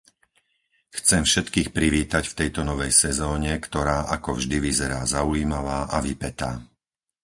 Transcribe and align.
Chcem 0.97 1.23
všetkých 1.29 1.69
privítať 1.77 2.23
v 2.27 2.37
tejto 2.41 2.61
novej 2.69 2.89
sezóne, 3.05 3.51
ktorá 3.65 3.97
ako 4.15 4.29
vždy 4.41 4.57
vyzerá 4.67 5.01
zaujímavá 5.15 5.79
a 5.95 6.01
vypätá. 6.07 6.51